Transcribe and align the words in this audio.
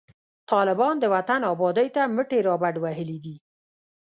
طالبان 0.51 0.95
د 0.99 1.05
وطن 1.15 1.41
آبادۍ 1.53 1.87
ته 1.95 2.01
مټي 2.15 2.39
رابډوهلي 2.47 3.17
دي 3.25 3.35